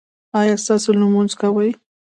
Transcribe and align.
ایا 0.39 0.55
تاسو 0.65 0.89
لمونځ 0.99 1.31
کوئ؟ 1.41 1.69